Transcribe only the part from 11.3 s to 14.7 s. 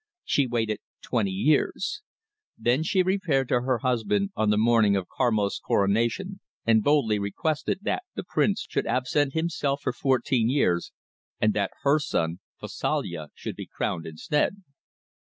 and that her son Fausalya should be crowned instead."